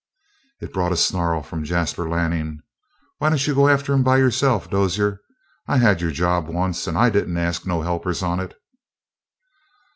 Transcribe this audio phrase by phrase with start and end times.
[0.61, 2.61] It brought a snarl from Jasper Lanning.
[3.19, 5.21] "Why don't you go after him by yourself, Dozier?
[5.67, 8.59] I had your job once and I didn't ask no helpers on it."